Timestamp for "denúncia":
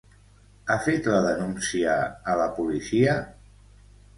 1.27-1.99